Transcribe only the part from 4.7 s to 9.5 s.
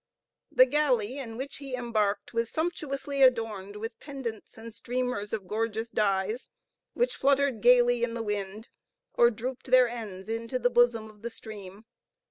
streamers of gorgeous dyes, which fluttered gayly in the wind, or